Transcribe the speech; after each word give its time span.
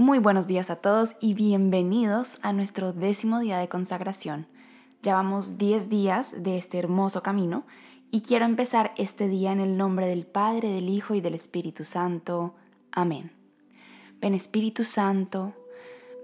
Muy 0.00 0.18
buenos 0.18 0.46
días 0.46 0.70
a 0.70 0.76
todos 0.76 1.14
y 1.20 1.34
bienvenidos 1.34 2.38
a 2.40 2.54
nuestro 2.54 2.94
décimo 2.94 3.38
día 3.38 3.58
de 3.58 3.68
consagración. 3.68 4.46
Llevamos 5.02 5.58
10 5.58 5.90
días 5.90 6.42
de 6.42 6.56
este 6.56 6.78
hermoso 6.78 7.22
camino 7.22 7.64
y 8.10 8.22
quiero 8.22 8.46
empezar 8.46 8.92
este 8.96 9.28
día 9.28 9.52
en 9.52 9.60
el 9.60 9.76
nombre 9.76 10.06
del 10.06 10.24
Padre, 10.24 10.72
del 10.72 10.88
Hijo 10.88 11.14
y 11.14 11.20
del 11.20 11.34
Espíritu 11.34 11.84
Santo. 11.84 12.54
Amén. 12.92 13.30
Ven 14.22 14.32
Espíritu 14.32 14.84
Santo, 14.84 15.52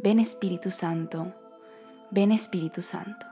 ven 0.03 0.21
Espíritu 0.21 0.71
Santo, 0.71 1.35
ven 2.11 2.33
Espíritu 2.33 2.81
Santo. 2.81 3.27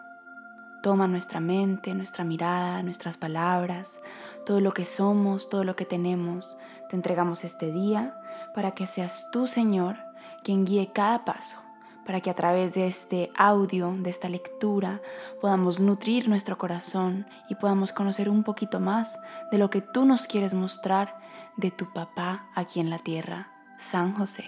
Toma 0.82 1.08
nuestra 1.08 1.40
mente, 1.40 1.94
nuestra 1.94 2.22
mirada, 2.22 2.82
nuestras 2.82 3.16
palabras, 3.16 3.98
todo 4.44 4.60
lo 4.60 4.74
que 4.74 4.84
somos, 4.84 5.48
todo 5.48 5.64
lo 5.64 5.74
que 5.74 5.86
tenemos. 5.86 6.58
Te 6.90 6.96
entregamos 6.96 7.44
este 7.44 7.72
día 7.72 8.14
para 8.54 8.72
que 8.72 8.86
seas 8.86 9.30
tú, 9.32 9.46
Señor, 9.46 10.03
quien 10.44 10.64
guíe 10.64 10.92
cada 10.92 11.24
paso, 11.24 11.58
para 12.06 12.20
que 12.20 12.30
a 12.30 12.34
través 12.34 12.74
de 12.74 12.86
este 12.86 13.32
audio, 13.36 13.92
de 13.98 14.10
esta 14.10 14.28
lectura, 14.28 15.00
podamos 15.40 15.80
nutrir 15.80 16.28
nuestro 16.28 16.58
corazón 16.58 17.26
y 17.48 17.56
podamos 17.56 17.90
conocer 17.90 18.28
un 18.28 18.44
poquito 18.44 18.78
más 18.78 19.18
de 19.50 19.58
lo 19.58 19.70
que 19.70 19.80
tú 19.80 20.04
nos 20.04 20.26
quieres 20.26 20.54
mostrar 20.54 21.16
de 21.56 21.70
tu 21.70 21.92
papá 21.92 22.46
aquí 22.54 22.78
en 22.78 22.90
la 22.90 22.98
tierra, 22.98 23.48
San 23.78 24.14
José. 24.14 24.44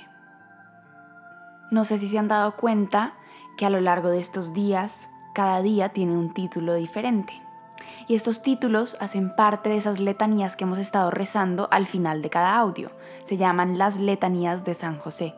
No 1.71 1.85
sé 1.85 1.99
si 1.99 2.09
se 2.09 2.19
han 2.19 2.29
dado 2.29 2.57
cuenta 2.57 3.15
que 3.57 3.67
a 3.67 3.71
lo 3.71 3.81
largo 3.81 4.11
de 4.11 4.21
estos 4.21 4.53
días, 4.53 5.09
cada 5.35 5.63
día 5.63 5.89
tiene 5.89 6.17
un 6.17 6.33
título 6.33 6.75
diferente. 6.75 7.33
Y 8.07 8.15
estos 8.15 8.43
títulos 8.43 8.97
hacen 9.01 9.35
parte 9.35 9.71
de 9.71 9.77
esas 9.77 9.99
letanías 9.99 10.57
que 10.57 10.65
hemos 10.65 10.79
estado 10.79 11.11
rezando 11.11 11.69
al 11.73 11.87
final 11.87 12.23
de 12.23 12.31
cada 12.31 12.57
audio. 12.57 12.93
Se 13.25 13.37
llaman 13.37 13.79
las 13.79 13.97
letanías 13.97 14.65
de 14.65 14.75
San 14.75 14.99
José. 14.99 15.35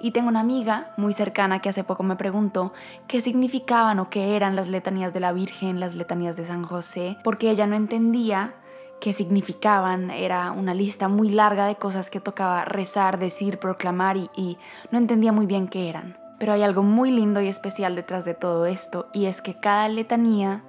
Y 0.00 0.10
tengo 0.12 0.28
una 0.28 0.40
amiga 0.40 0.92
muy 0.96 1.12
cercana 1.12 1.60
que 1.60 1.68
hace 1.68 1.84
poco 1.84 2.02
me 2.02 2.16
preguntó 2.16 2.72
qué 3.06 3.20
significaban 3.20 3.98
o 3.98 4.10
qué 4.10 4.36
eran 4.36 4.56
las 4.56 4.68
letanías 4.68 5.12
de 5.12 5.20
la 5.20 5.32
Virgen, 5.32 5.80
las 5.80 5.94
letanías 5.94 6.36
de 6.36 6.44
San 6.44 6.64
José, 6.64 7.16
porque 7.24 7.50
ella 7.50 7.66
no 7.66 7.76
entendía 7.76 8.54
qué 9.00 9.12
significaban. 9.12 10.10
Era 10.10 10.52
una 10.52 10.74
lista 10.74 11.08
muy 11.08 11.30
larga 11.30 11.66
de 11.66 11.76
cosas 11.76 12.10
que 12.10 12.20
tocaba 12.20 12.64
rezar, 12.64 13.18
decir, 13.18 13.58
proclamar 13.58 14.16
y, 14.16 14.58
no 14.90 14.98
entendía 14.98 15.32
muy 15.32 15.46
bien 15.46 15.68
qué 15.68 15.88
eran. 15.88 16.18
Pero 16.38 16.52
hay 16.52 16.62
algo 16.62 16.82
muy 16.82 17.10
lindo 17.10 17.40
y 17.40 17.48
especial 17.48 17.96
detrás 17.96 18.24
de 18.24 18.34
todo 18.34 18.66
esto 18.66 19.08
y 19.12 19.26
es 19.26 19.42
que 19.42 19.60
cada 19.60 19.88
letanía 19.88 20.62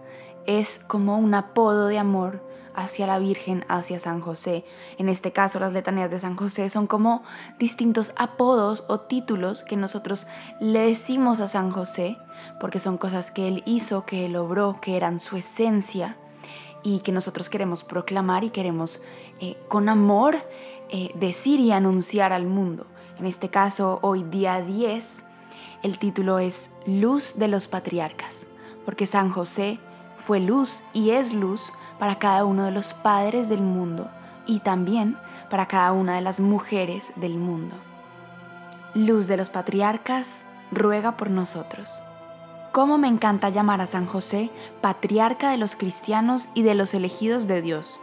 es 0.45 0.79
como 0.79 1.17
un 1.17 1.33
apodo 1.33 1.87
de 1.87 1.97
amor 1.97 2.43
hacia 2.75 3.07
la 3.07 3.19
Virgen, 3.19 3.65
hacia 3.67 3.99
San 3.99 4.21
José. 4.21 4.65
En 4.97 5.09
este 5.09 5.31
caso, 5.31 5.59
las 5.59 5.73
letanías 5.73 6.11
de 6.11 6.19
San 6.19 6.35
José 6.35 6.69
son 6.69 6.87
como 6.87 7.23
distintos 7.59 8.13
apodos 8.15 8.85
o 8.87 8.99
títulos 9.01 9.63
que 9.63 9.77
nosotros 9.77 10.27
le 10.59 10.87
decimos 10.87 11.39
a 11.39 11.47
San 11.47 11.71
José, 11.71 12.17
porque 12.59 12.79
son 12.79 12.97
cosas 12.97 13.31
que 13.31 13.47
él 13.47 13.63
hizo, 13.65 14.05
que 14.05 14.25
él 14.25 14.33
logró, 14.33 14.79
que 14.81 14.97
eran 14.97 15.19
su 15.19 15.37
esencia 15.37 16.17
y 16.83 16.99
que 16.99 17.11
nosotros 17.11 17.49
queremos 17.49 17.83
proclamar 17.83 18.43
y 18.43 18.49
queremos 18.49 19.03
eh, 19.39 19.57
con 19.67 19.89
amor 19.89 20.37
eh, 20.89 21.11
decir 21.15 21.59
y 21.59 21.71
anunciar 21.71 22.33
al 22.33 22.45
mundo. 22.45 22.85
En 23.19 23.25
este 23.25 23.49
caso, 23.49 23.99
hoy 24.01 24.23
día 24.23 24.61
10, 24.61 25.23
el 25.83 25.99
título 25.99 26.39
es 26.39 26.71
Luz 26.85 27.37
de 27.37 27.47
los 27.47 27.67
Patriarcas, 27.67 28.47
porque 28.85 29.07
San 29.07 29.29
José 29.29 29.79
fue 30.17 30.39
luz 30.39 30.83
y 30.93 31.11
es 31.11 31.33
luz 31.33 31.73
para 32.01 32.15
cada 32.15 32.45
uno 32.45 32.63
de 32.63 32.71
los 32.71 32.95
padres 32.95 33.47
del 33.47 33.61
mundo 33.61 34.09
y 34.47 34.61
también 34.61 35.19
para 35.51 35.67
cada 35.67 35.91
una 35.91 36.15
de 36.15 36.21
las 36.21 36.39
mujeres 36.39 37.13
del 37.15 37.37
mundo. 37.37 37.75
Luz 38.95 39.27
de 39.27 39.37
los 39.37 39.51
patriarcas, 39.51 40.43
ruega 40.71 41.15
por 41.15 41.29
nosotros. 41.29 42.01
Cómo 42.71 42.97
me 42.97 43.07
encanta 43.07 43.49
llamar 43.49 43.81
a 43.81 43.85
San 43.85 44.07
José 44.07 44.49
patriarca 44.81 45.51
de 45.51 45.57
los 45.57 45.75
cristianos 45.75 46.49
y 46.55 46.63
de 46.63 46.73
los 46.73 46.95
elegidos 46.95 47.45
de 47.45 47.61
Dios. 47.61 48.01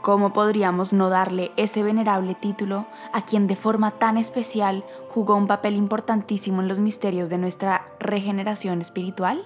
¿Cómo 0.00 0.32
podríamos 0.32 0.94
no 0.94 1.10
darle 1.10 1.52
ese 1.58 1.82
venerable 1.82 2.34
título 2.34 2.86
a 3.12 3.26
quien 3.26 3.46
de 3.46 3.56
forma 3.56 3.90
tan 3.90 4.16
especial 4.16 4.86
jugó 5.10 5.36
un 5.36 5.48
papel 5.48 5.74
importantísimo 5.74 6.62
en 6.62 6.68
los 6.68 6.78
misterios 6.78 7.28
de 7.28 7.36
nuestra 7.36 7.84
regeneración 8.00 8.80
espiritual? 8.80 9.44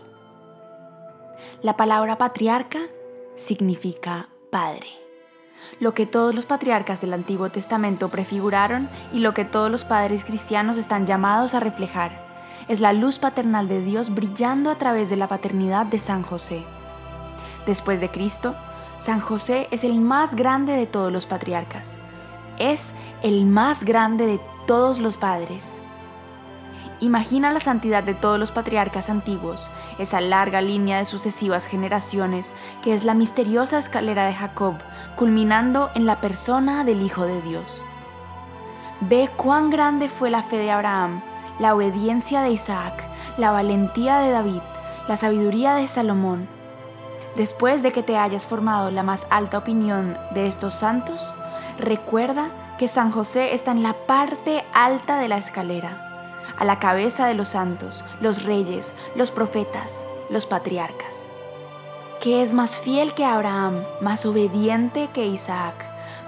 La 1.63 1.77
palabra 1.77 2.17
patriarca 2.17 2.79
significa 3.43 4.29
Padre. 4.51 4.87
Lo 5.81 5.95
que 5.95 6.07
todos 6.07 6.35
los 6.35 6.47
patriarcas 6.47 7.01
del 7.01 7.13
Antiguo 7.13 7.51
Testamento 7.51 8.09
prefiguraron 8.09 8.89
y 9.13 9.21
lo 9.21 9.35
que 9.35 9.45
todos 9.45 9.71
los 9.71 9.85
padres 9.85 10.25
cristianos 10.25 10.77
están 10.77 11.07
llamados 11.07 11.55
a 11.55 11.61
reflejar 11.61 12.13
es 12.69 12.81
la 12.81 12.93
luz 12.93 13.19
paternal 13.19 13.69
de 13.69 13.83
Dios 13.83 14.15
brillando 14.15 14.71
a 14.71 14.79
través 14.79 15.11
de 15.11 15.17
la 15.17 15.29
paternidad 15.29 15.87
de 15.87 15.99
San 15.99 16.23
José. 16.23 16.63
Después 17.67 18.01
de 18.01 18.11
Cristo, 18.11 18.55
San 18.99 19.21
José 19.21 19.69
es 19.71 19.85
el 19.85 20.01
más 20.01 20.35
grande 20.35 20.73
de 20.73 20.87
todos 20.87 21.13
los 21.13 21.27
patriarcas. 21.27 21.97
Es 22.59 22.93
el 23.23 23.47
más 23.47 23.85
grande 23.85 24.27
de 24.27 24.41
todos 24.67 25.01
los 25.01 25.17
padres. 25.17 25.81
Imagina 27.03 27.51
la 27.51 27.59
santidad 27.59 28.05
de 28.05 28.15
todos 28.15 28.39
los 28.39 28.53
patriarcas 28.53 29.11
antiguos, 29.11 29.69
esa 29.99 30.21
larga 30.21 30.61
línea 30.61 30.99
de 30.99 31.05
sucesivas 31.05 31.67
generaciones 31.67 32.53
que 32.81 32.95
es 32.95 33.03
la 33.03 33.13
misteriosa 33.13 33.81
escalera 33.81 34.25
de 34.25 34.35
Jacob, 34.35 34.75
culminando 35.17 35.91
en 35.97 36.07
la 36.07 36.21
persona 36.21 36.85
del 36.85 37.03
Hijo 37.03 37.27
de 37.27 37.43
Dios. 37.43 37.83
Ve 39.01 39.29
cuán 39.37 39.71
grande 39.71 40.09
fue 40.09 40.31
la 40.31 40.45
fe 40.45 40.59
de 40.59 40.71
Abraham, 40.71 41.23
la 41.59 41.75
obediencia 41.75 42.41
de 42.41 42.53
Isaac, 42.53 43.03
la 43.37 43.51
valentía 43.51 44.19
de 44.19 44.31
David, 44.31 44.63
la 45.09 45.17
sabiduría 45.17 45.75
de 45.75 45.89
Salomón. 45.89 46.47
Después 47.35 47.83
de 47.83 47.91
que 47.91 48.05
te 48.05 48.17
hayas 48.17 48.47
formado 48.47 48.93
la 48.93 49.03
más 49.03 49.27
alta 49.29 49.59
opinión 49.59 50.17
de 50.35 50.47
estos 50.47 50.75
santos, 50.75 51.35
recuerda 51.81 52.51
que 52.79 52.87
San 52.87 53.11
José 53.11 53.55
está 53.55 53.73
en 53.73 53.83
la 53.83 53.95
parte 54.07 54.63
alta 54.73 55.19
de 55.19 55.27
la 55.27 55.39
escalera 55.39 56.12
a 56.57 56.65
la 56.65 56.79
cabeza 56.79 57.27
de 57.27 57.35
los 57.35 57.49
santos, 57.49 58.05
los 58.21 58.45
reyes, 58.45 58.93
los 59.15 59.31
profetas, 59.31 60.07
los 60.31 60.47
patriarcas. 60.47 61.29
¿Qué 62.21 62.43
es 62.43 62.53
más 62.53 62.77
fiel 62.77 63.15
que 63.15 63.25
Abraham, 63.25 63.83
más 64.01 64.27
obediente 64.27 65.09
que 65.13 65.27
Isaac, 65.27 65.75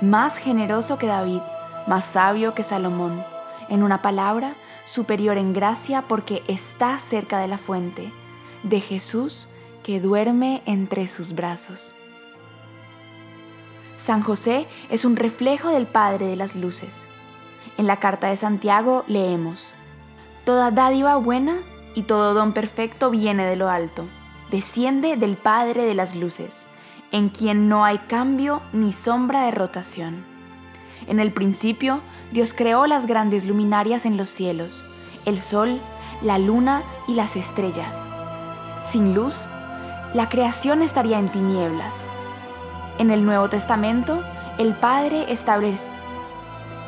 más 0.00 0.38
generoso 0.38 0.98
que 0.98 1.06
David, 1.06 1.40
más 1.86 2.04
sabio 2.04 2.54
que 2.54 2.64
Salomón? 2.64 3.24
En 3.68 3.82
una 3.82 4.02
palabra, 4.02 4.54
superior 4.84 5.38
en 5.38 5.52
gracia 5.52 6.02
porque 6.02 6.42
está 6.48 6.98
cerca 6.98 7.38
de 7.38 7.48
la 7.48 7.58
fuente, 7.58 8.12
de 8.62 8.80
Jesús 8.80 9.48
que 9.82 10.00
duerme 10.00 10.62
entre 10.66 11.06
sus 11.06 11.34
brazos. 11.34 11.94
San 13.98 14.22
José 14.22 14.66
es 14.90 15.04
un 15.04 15.16
reflejo 15.16 15.70
del 15.70 15.86
Padre 15.86 16.26
de 16.26 16.36
las 16.36 16.56
Luces. 16.56 17.08
En 17.78 17.86
la 17.86 18.00
carta 18.00 18.28
de 18.28 18.36
Santiago 18.36 19.04
leemos, 19.06 19.73
Toda 20.44 20.70
dádiva 20.70 21.16
buena 21.16 21.56
y 21.94 22.02
todo 22.02 22.34
don 22.34 22.52
perfecto 22.52 23.08
viene 23.10 23.46
de 23.46 23.56
lo 23.56 23.70
alto, 23.70 24.04
desciende 24.50 25.16
del 25.16 25.38
Padre 25.38 25.84
de 25.84 25.94
las 25.94 26.14
Luces, 26.14 26.66
en 27.12 27.30
quien 27.30 27.70
no 27.70 27.82
hay 27.82 27.96
cambio 27.96 28.60
ni 28.74 28.92
sombra 28.92 29.46
de 29.46 29.52
rotación. 29.52 30.22
En 31.06 31.18
el 31.18 31.32
principio, 31.32 32.00
Dios 32.30 32.52
creó 32.52 32.86
las 32.86 33.06
grandes 33.06 33.46
luminarias 33.46 34.04
en 34.04 34.18
los 34.18 34.28
cielos, 34.28 34.84
el 35.24 35.40
sol, 35.40 35.80
la 36.20 36.36
luna 36.36 36.82
y 37.08 37.14
las 37.14 37.36
estrellas. 37.36 37.98
Sin 38.84 39.14
luz, 39.14 39.34
la 40.12 40.28
creación 40.28 40.82
estaría 40.82 41.18
en 41.18 41.32
tinieblas. 41.32 41.94
En 42.98 43.10
el 43.10 43.24
Nuevo 43.24 43.48
Testamento, 43.48 44.22
el 44.58 44.74
Padre, 44.74 45.24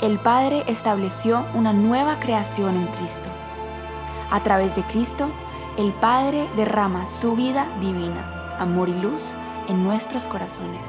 el 0.03 0.19
Padre 0.19 0.65
estableció 0.67 1.43
una 1.55 1.73
nueva 1.73 2.21
creación 2.21 2.77
en 2.77 2.87
Cristo 2.99 3.31
a 4.31 4.43
través 4.43 4.75
de 4.77 4.83
Cristo, 4.83 5.29
el 5.77 5.93
Padre 5.93 6.49
derrama 6.57 7.07
su 7.07 7.37
vida 7.37 7.67
divina, 7.81 8.57
amor 8.59 8.89
y 8.89 8.95
luz 8.95 9.23
en 9.69 9.85
nuestros 9.85 10.27
corazones. 10.27 10.89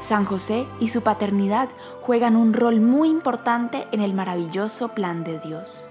San 0.00 0.24
José 0.24 0.66
y 0.80 0.88
su 0.88 1.02
paternidad 1.02 1.68
juegan 2.02 2.34
un 2.34 2.52
rol 2.52 2.80
muy 2.80 3.08
importante 3.08 3.86
en 3.92 4.00
el 4.00 4.14
maravilloso 4.14 4.88
plan 4.88 5.24
de 5.24 5.38
Dios. 5.38 5.88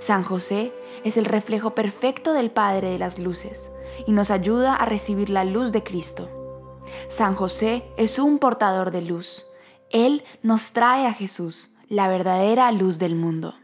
San 0.00 0.22
José 0.22 0.72
es 1.04 1.16
el 1.16 1.24
reflejo 1.24 1.74
perfecto 1.74 2.32
del 2.32 2.50
Padre 2.50 2.90
de 2.90 2.98
las 2.98 3.18
Luces 3.18 3.72
y 4.06 4.12
nos 4.12 4.30
ayuda 4.30 4.74
a 4.74 4.84
recibir 4.84 5.30
la 5.30 5.44
luz 5.44 5.72
de 5.72 5.82
Cristo. 5.82 6.28
San 7.08 7.34
José 7.34 7.84
es 7.96 8.18
un 8.18 8.38
portador 8.38 8.90
de 8.90 9.02
luz. 9.02 9.46
Él 9.90 10.24
nos 10.42 10.72
trae 10.72 11.06
a 11.06 11.14
Jesús, 11.14 11.70
la 11.88 12.08
verdadera 12.08 12.70
luz 12.72 12.98
del 12.98 13.14
mundo. 13.14 13.54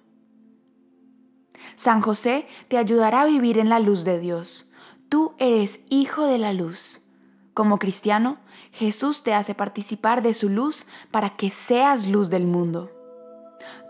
San 1.77 2.01
José 2.01 2.47
te 2.69 2.79
ayudará 2.79 3.23
a 3.23 3.27
vivir 3.27 3.59
en 3.59 3.69
la 3.69 3.81
luz 3.81 4.05
de 4.05 4.19
Dios. 4.19 4.71
Tú 5.09 5.35
eres 5.39 5.85
hijo 5.91 6.27
de 6.27 6.39
la 6.39 6.53
luz. 6.53 7.01
Como 7.53 7.79
cristiano, 7.79 8.39
Jesús 8.73 9.23
te 9.23 9.35
hace 9.35 9.55
participar 9.55 10.23
de 10.23 10.35
su 10.35 10.49
luz 10.49 10.87
para 11.11 11.37
que 11.37 11.51
seas 11.51 12.09
luz 12.09 12.31
del 12.31 12.47
mundo. 12.47 12.91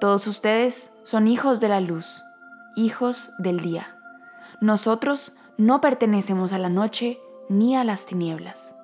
Todos 0.00 0.26
ustedes 0.26 0.92
son 1.04 1.28
hijos 1.28 1.60
de 1.60 1.68
la 1.68 1.80
luz, 1.80 2.22
hijos 2.76 3.30
del 3.38 3.60
día. 3.60 3.96
Nosotros 4.60 5.32
no 5.56 5.80
pertenecemos 5.80 6.52
a 6.52 6.58
la 6.58 6.68
noche 6.68 7.18
ni 7.48 7.76
a 7.76 7.84
las 7.84 8.06
tinieblas. 8.06 8.74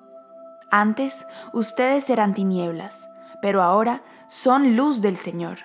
Antes 0.71 1.25
ustedes 1.53 2.09
eran 2.09 2.33
tinieblas, 2.33 3.09
pero 3.41 3.61
ahora 3.61 4.03
son 4.29 4.75
luz 4.75 5.01
del 5.01 5.17
Señor. 5.17 5.59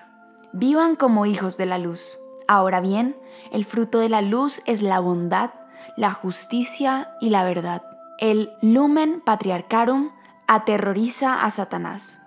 Vivan 0.51 0.95
como 0.95 1.25
hijos 1.25 1.57
de 1.57 1.65
la 1.65 1.77
luz. 1.77 2.19
Ahora 2.47 2.79
bien, 2.79 3.17
el 3.51 3.65
fruto 3.65 3.99
de 3.99 4.09
la 4.09 4.21
luz 4.21 4.61
es 4.65 4.81
la 4.81 4.99
bondad, 4.99 5.51
la 5.97 6.11
justicia 6.11 7.11
y 7.19 7.29
la 7.29 7.43
verdad. 7.43 7.83
El 8.19 8.51
lumen 8.61 9.21
patriarcarum 9.25 10.11
aterroriza 10.47 11.43
a 11.43 11.51
Satanás. 11.51 12.21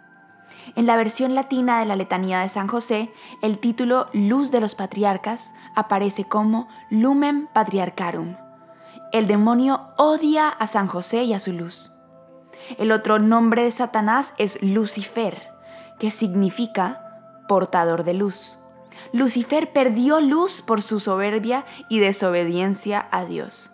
En 0.76 0.86
la 0.86 0.96
versión 0.96 1.34
latina 1.34 1.80
de 1.80 1.86
la 1.86 1.96
letanía 1.96 2.40
de 2.40 2.48
San 2.48 2.68
José, 2.68 3.10
el 3.42 3.58
título 3.58 4.08
Luz 4.12 4.50
de 4.50 4.60
los 4.60 4.74
Patriarcas 4.74 5.54
aparece 5.74 6.24
como 6.24 6.68
Lumen 6.90 7.48
Patriarcarum. 7.52 8.36
El 9.12 9.26
demonio 9.26 9.88
odia 9.96 10.48
a 10.48 10.66
San 10.66 10.86
José 10.86 11.24
y 11.24 11.32
a 11.32 11.40
su 11.40 11.52
luz. 11.52 11.92
El 12.78 12.92
otro 12.92 13.18
nombre 13.18 13.64
de 13.64 13.70
Satanás 13.70 14.34
es 14.38 14.62
Lucifer, 14.62 15.50
que 15.98 16.10
significa 16.10 17.44
portador 17.48 18.04
de 18.04 18.14
luz. 18.14 18.59
Lucifer 19.12 19.72
perdió 19.72 20.20
luz 20.20 20.62
por 20.62 20.82
su 20.82 21.00
soberbia 21.00 21.64
y 21.88 21.98
desobediencia 21.98 23.08
a 23.10 23.24
Dios. 23.24 23.72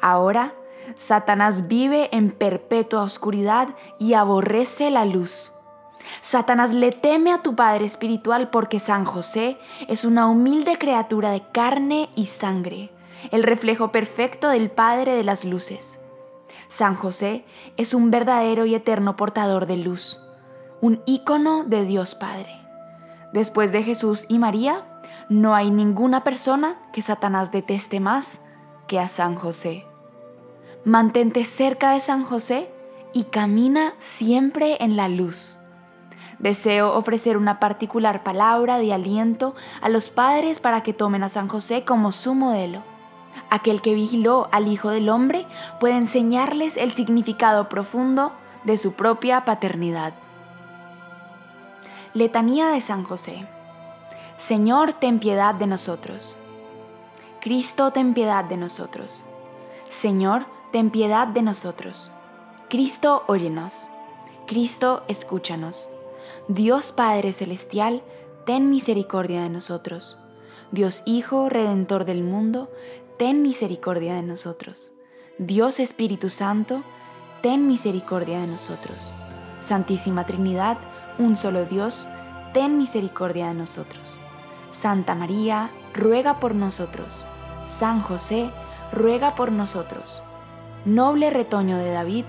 Ahora, 0.00 0.54
Satanás 0.96 1.68
vive 1.68 2.08
en 2.12 2.30
perpetua 2.30 3.02
oscuridad 3.02 3.68
y 3.98 4.14
aborrece 4.14 4.90
la 4.90 5.04
luz. 5.04 5.52
Satanás 6.20 6.72
le 6.72 6.92
teme 6.92 7.32
a 7.32 7.42
tu 7.42 7.54
Padre 7.56 7.86
Espiritual 7.86 8.50
porque 8.50 8.78
San 8.78 9.04
José 9.04 9.58
es 9.88 10.04
una 10.04 10.26
humilde 10.26 10.78
criatura 10.78 11.30
de 11.30 11.42
carne 11.52 12.10
y 12.14 12.26
sangre, 12.26 12.90
el 13.30 13.42
reflejo 13.42 13.90
perfecto 13.90 14.48
del 14.48 14.70
Padre 14.70 15.14
de 15.14 15.24
las 15.24 15.44
Luces. 15.44 16.00
San 16.68 16.94
José 16.96 17.44
es 17.76 17.94
un 17.94 18.10
verdadero 18.10 18.66
y 18.66 18.74
eterno 18.74 19.16
portador 19.16 19.66
de 19.66 19.76
luz, 19.76 20.20
un 20.80 21.02
ícono 21.06 21.64
de 21.64 21.84
Dios 21.84 22.14
Padre. 22.14 22.63
Después 23.34 23.72
de 23.72 23.82
Jesús 23.82 24.26
y 24.28 24.38
María, 24.38 24.84
no 25.28 25.56
hay 25.56 25.72
ninguna 25.72 26.22
persona 26.22 26.76
que 26.92 27.02
Satanás 27.02 27.50
deteste 27.50 27.98
más 27.98 28.40
que 28.86 29.00
a 29.00 29.08
San 29.08 29.34
José. 29.34 29.84
Mantente 30.84 31.44
cerca 31.44 31.94
de 31.94 32.00
San 32.00 32.22
José 32.22 32.70
y 33.12 33.24
camina 33.24 33.94
siempre 33.98 34.76
en 34.78 34.96
la 34.96 35.08
luz. 35.08 35.58
Deseo 36.38 36.94
ofrecer 36.94 37.36
una 37.36 37.58
particular 37.58 38.22
palabra 38.22 38.78
de 38.78 38.92
aliento 38.92 39.56
a 39.80 39.88
los 39.88 40.10
padres 40.10 40.60
para 40.60 40.84
que 40.84 40.92
tomen 40.92 41.24
a 41.24 41.28
San 41.28 41.48
José 41.48 41.84
como 41.84 42.12
su 42.12 42.34
modelo. 42.34 42.84
Aquel 43.50 43.82
que 43.82 43.94
vigiló 43.94 44.48
al 44.52 44.68
Hijo 44.68 44.90
del 44.90 45.08
Hombre 45.08 45.48
puede 45.80 45.96
enseñarles 45.96 46.76
el 46.76 46.92
significado 46.92 47.68
profundo 47.68 48.30
de 48.62 48.78
su 48.78 48.92
propia 48.92 49.44
paternidad. 49.44 50.14
Letanía 52.14 52.68
de 52.68 52.80
San 52.80 53.02
José. 53.02 53.44
Señor, 54.36 54.92
ten 54.92 55.18
piedad 55.18 55.52
de 55.52 55.66
nosotros. 55.66 56.36
Cristo, 57.40 57.90
ten 57.90 58.14
piedad 58.14 58.44
de 58.44 58.56
nosotros. 58.56 59.24
Señor, 59.88 60.46
ten 60.70 60.90
piedad 60.90 61.26
de 61.26 61.42
nosotros. 61.42 62.12
Cristo, 62.70 63.24
óyenos. 63.26 63.88
Cristo, 64.46 65.02
escúchanos. 65.08 65.88
Dios 66.46 66.92
Padre 66.92 67.32
Celestial, 67.32 68.04
ten 68.46 68.70
misericordia 68.70 69.42
de 69.42 69.48
nosotros. 69.48 70.16
Dios 70.70 71.02
Hijo, 71.06 71.48
Redentor 71.48 72.04
del 72.04 72.22
mundo, 72.22 72.70
ten 73.18 73.42
misericordia 73.42 74.14
de 74.14 74.22
nosotros. 74.22 74.92
Dios 75.38 75.80
Espíritu 75.80 76.30
Santo, 76.30 76.84
ten 77.42 77.66
misericordia 77.66 78.38
de 78.40 78.46
nosotros. 78.46 78.98
Santísima 79.62 80.26
Trinidad, 80.26 80.78
un 81.18 81.36
solo 81.36 81.64
Dios, 81.64 82.06
ten 82.52 82.78
misericordia 82.78 83.48
de 83.48 83.54
nosotros. 83.54 84.18
Santa 84.70 85.14
María, 85.14 85.70
ruega 85.92 86.40
por 86.40 86.54
nosotros. 86.54 87.24
San 87.66 88.00
José, 88.00 88.50
ruega 88.92 89.34
por 89.34 89.52
nosotros. 89.52 90.22
Noble 90.84 91.30
retoño 91.30 91.78
de 91.78 91.92
David, 91.92 92.24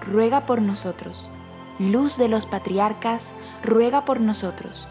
ruega 0.00 0.46
por 0.46 0.62
nosotros. 0.62 1.30
Luz 1.78 2.16
de 2.16 2.28
los 2.28 2.46
patriarcas, 2.46 3.32
ruega 3.62 4.04
por 4.04 4.20
nosotros. 4.20 4.88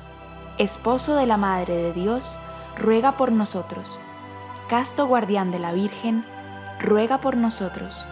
Esposo 0.58 1.16
de 1.16 1.26
la 1.26 1.38
Madre 1.38 1.76
de 1.76 1.94
Dios, 1.94 2.38
ruega 2.78 3.14
por 3.14 3.32
nosotros. 3.32 4.00
Casto 4.70 5.08
guardián 5.08 5.52
de 5.52 5.60
la 5.60 5.72
Virgen, 5.72 6.24
ruega 6.80 7.20
por 7.20 7.36
nosotros. 7.36 8.06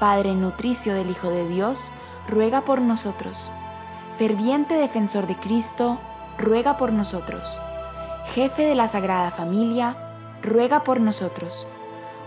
Padre 0.00 0.34
nutricio 0.34 0.94
del 0.94 1.10
Hijo 1.10 1.30
de 1.30 1.46
Dios, 1.48 1.80
ruega 2.28 2.62
por 2.62 2.80
nosotros. 2.80 3.50
Ferviente 4.18 4.74
defensor 4.74 5.26
de 5.26 5.36
Cristo, 5.36 5.98
ruega 6.38 6.76
por 6.76 6.92
nosotros. 6.92 7.58
Jefe 8.34 8.66
de 8.66 8.74
la 8.74 8.86
Sagrada 8.88 9.30
Familia, 9.30 9.96
ruega 10.42 10.84
por 10.84 11.00
nosotros. 11.00 11.66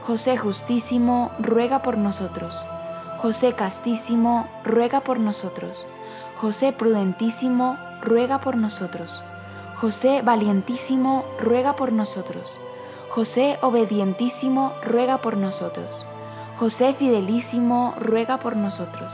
José 0.05 0.37
Justísimo, 0.37 1.31
ruega 1.39 1.81
por 1.81 1.97
nosotros. 1.97 2.55
José 3.19 3.53
Castísimo, 3.53 4.47
ruega 4.63 5.01
por 5.01 5.19
nosotros. 5.19 5.85
José 6.41 6.71
Prudentísimo, 6.71 7.77
ruega 8.01 8.39
por 8.39 8.57
nosotros. 8.57 9.23
José 9.75 10.21
Valientísimo, 10.21 11.25
ruega 11.39 11.75
por 11.75 11.91
nosotros. 11.91 12.53
José 13.09 13.57
Obedientísimo, 13.61 14.73
ruega 14.83 15.19
por 15.19 15.37
nosotros. 15.37 16.05
José 16.59 16.93
Fidelísimo, 16.93 17.93
ruega 17.99 18.37
por 18.37 18.55
nosotros. 18.55 19.13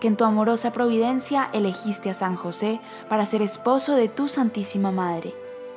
que 0.00 0.08
en 0.08 0.16
tu 0.16 0.24
amorosa 0.24 0.72
providencia 0.72 1.50
elegiste 1.52 2.10
a 2.10 2.14
San 2.14 2.34
José 2.34 2.80
para 3.08 3.26
ser 3.26 3.42
esposo 3.42 3.94
de 3.94 4.08
tu 4.08 4.28
Santísima 4.28 4.90
Madre 4.90 5.34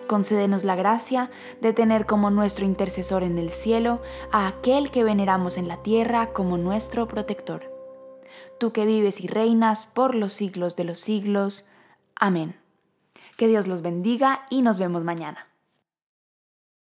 Concédenos 0.08 0.64
la 0.64 0.76
gracia 0.76 1.30
de 1.62 1.74
tener 1.74 2.06
como 2.06 2.30
nuestro 2.30 2.66
intercesor 2.66 3.24
en 3.24 3.38
el 3.38 3.52
cielo 3.52 4.02
a 4.32 4.48
aquel 4.48 4.92
que 4.92 5.04
veneramos 5.04 5.58
en 5.58 5.68
la 5.68 5.78
tierra 5.78 6.34
como 6.34 6.58
nuestro 6.58 7.08
protector. 7.08 7.72
Tú 8.60 8.72
que 8.72 8.86
vives 8.86 9.22
y 9.22 9.28
reinas 9.28 9.86
por 9.86 10.16
los 10.16 10.34
siglos 10.34 10.76
de 10.76 10.84
los 10.84 11.00
siglos. 11.00 11.68
Amén. 12.16 12.56
Que 13.38 13.48
Dios 13.48 13.68
los 13.68 13.82
bendiga 13.82 14.46
y 14.50 14.62
nos 14.62 14.78
vemos 14.78 15.04
mañana. 15.04 15.48